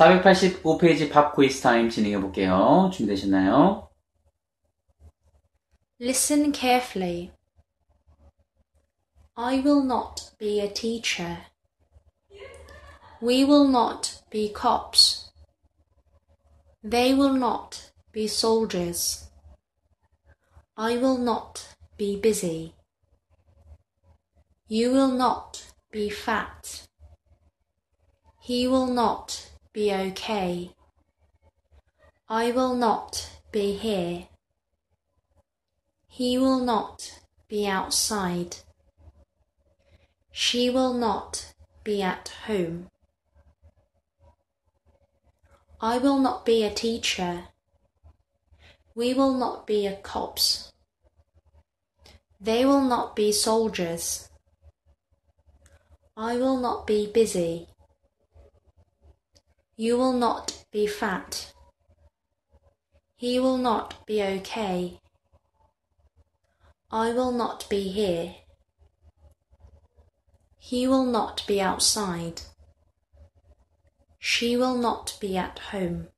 485페이지 0.00 1.10
팝 1.10 1.34
quiz 1.34 1.60
타임 1.60 1.90
진행해 1.90 2.18
볼게요. 2.18 2.90
준비되셨나요? 2.90 3.90
Listen 6.00 6.52
carefully. 6.52 7.32
I 9.36 9.60
will 9.60 9.84
not 9.84 10.32
be 10.38 10.60
a 10.60 10.72
teacher. 10.72 11.44
We 13.20 13.44
will 13.44 13.68
not 13.68 14.22
be 14.30 14.50
cops. 14.50 15.30
They 16.82 17.12
will 17.12 17.36
not 17.36 17.92
be 18.10 18.26
soldiers. 18.26 19.28
I 20.78 20.96
will 20.96 21.18
not 21.18 21.76
be 21.98 22.18
busy. 22.18 22.72
You 24.66 24.92
will 24.92 25.12
not 25.12 25.62
be 25.92 26.08
fat. 26.08 26.88
He 28.40 28.66
will 28.66 28.86
not 28.86 29.49
be 29.72 29.92
okay. 29.92 30.72
I 32.28 32.50
will 32.50 32.74
not 32.74 33.30
be 33.52 33.72
here. 33.72 34.26
He 36.08 36.38
will 36.38 36.58
not 36.58 37.20
be 37.48 37.68
outside. 37.68 38.56
She 40.32 40.70
will 40.70 40.94
not 40.94 41.52
be 41.84 42.02
at 42.02 42.32
home. 42.46 42.88
I 45.80 45.98
will 45.98 46.18
not 46.18 46.44
be 46.44 46.64
a 46.64 46.74
teacher. 46.74 47.44
We 48.94 49.14
will 49.14 49.34
not 49.34 49.66
be 49.68 49.86
a 49.86 49.96
cops. 49.96 50.72
They 52.40 52.64
will 52.64 52.82
not 52.82 53.14
be 53.14 53.30
soldiers. 53.30 54.28
I 56.16 56.36
will 56.36 56.58
not 56.58 56.86
be 56.86 57.06
busy. 57.06 57.68
You 59.80 59.96
will 59.96 60.12
not 60.12 60.66
be 60.70 60.86
fat. 60.86 61.54
He 63.16 63.40
will 63.40 63.56
not 63.56 64.06
be 64.06 64.22
okay. 64.22 65.00
I 66.90 67.12
will 67.12 67.32
not 67.32 67.66
be 67.70 67.88
here. 67.88 68.34
He 70.58 70.86
will 70.86 71.06
not 71.06 71.46
be 71.46 71.62
outside. 71.62 72.42
She 74.18 74.54
will 74.54 74.76
not 74.76 75.16
be 75.18 75.38
at 75.38 75.58
home. 75.72 76.08